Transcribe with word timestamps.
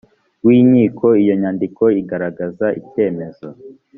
w 0.45 0.47
inkiko 0.59 1.07
iyo 1.23 1.33
nyandiko 1.41 1.83
igaragaza 2.01 2.65
icyemezo 2.79 3.47